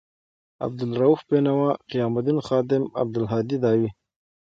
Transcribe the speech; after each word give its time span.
عبدا 0.63 0.85
لروؤف 0.93 1.21
بینوا، 1.29 1.69
قیام 1.91 2.13
الدین 2.17 2.39
خادم، 2.47 2.83
عبدالهادي 3.01 3.57
داوي 3.63 3.89